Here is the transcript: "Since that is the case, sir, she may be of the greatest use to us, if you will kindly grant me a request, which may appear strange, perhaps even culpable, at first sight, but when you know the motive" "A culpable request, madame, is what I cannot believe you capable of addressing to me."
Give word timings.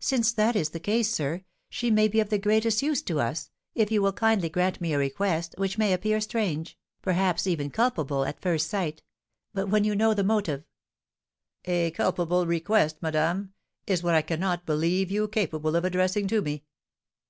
"Since 0.00 0.32
that 0.32 0.56
is 0.56 0.68
the 0.68 0.78
case, 0.78 1.10
sir, 1.10 1.42
she 1.70 1.90
may 1.90 2.06
be 2.06 2.20
of 2.20 2.28
the 2.28 2.36
greatest 2.36 2.82
use 2.82 3.00
to 3.04 3.18
us, 3.18 3.48
if 3.74 3.90
you 3.90 4.02
will 4.02 4.12
kindly 4.12 4.50
grant 4.50 4.78
me 4.78 4.92
a 4.92 4.98
request, 4.98 5.54
which 5.56 5.78
may 5.78 5.94
appear 5.94 6.20
strange, 6.20 6.76
perhaps 7.00 7.46
even 7.46 7.70
culpable, 7.70 8.26
at 8.26 8.42
first 8.42 8.68
sight, 8.68 9.02
but 9.54 9.68
when 9.68 9.82
you 9.84 9.94
know 9.96 10.12
the 10.12 10.22
motive" 10.22 10.64
"A 11.84 11.92
culpable 11.92 12.46
request, 12.46 12.98
madame, 13.00 13.54
is 13.86 14.02
what 14.02 14.14
I 14.14 14.20
cannot 14.20 14.66
believe 14.66 15.10
you 15.10 15.28
capable 15.28 15.76
of 15.76 15.84
addressing 15.86 16.28
to 16.28 16.42
me." 16.42 16.64